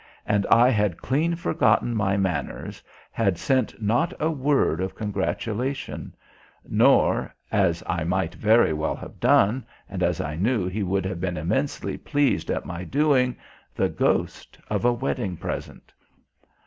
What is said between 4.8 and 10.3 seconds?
of congratulation, nor as I might very well have done, and as